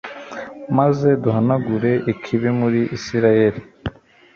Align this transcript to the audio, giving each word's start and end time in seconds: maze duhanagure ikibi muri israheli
maze 0.77 1.09
duhanagure 1.23 1.91
ikibi 2.11 2.49
muri 2.59 2.81
israheli 2.97 3.59